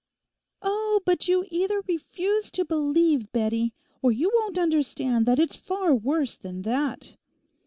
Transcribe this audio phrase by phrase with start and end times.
[0.63, 5.93] 'Oh, but you either refuse to believe, Bettie, or you won't understand that it's far
[5.93, 7.15] worse than that.